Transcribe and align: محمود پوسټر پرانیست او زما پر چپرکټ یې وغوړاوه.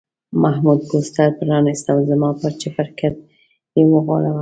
محمود 0.43 0.79
پوسټر 0.89 1.29
پرانیست 1.39 1.85
او 1.93 1.99
زما 2.09 2.29
پر 2.39 2.51
چپرکټ 2.61 3.15
یې 3.77 3.83
وغوړاوه. 3.87 4.39